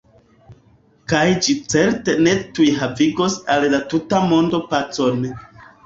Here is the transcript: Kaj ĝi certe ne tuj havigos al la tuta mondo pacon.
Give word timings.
Kaj 1.13 1.21
ĝi 1.47 1.55
certe 1.75 2.17
ne 2.29 2.35
tuj 2.59 2.67
havigos 2.83 3.39
al 3.57 3.71
la 3.79 3.85
tuta 3.95 4.27
mondo 4.35 4.67
pacon. 4.75 5.27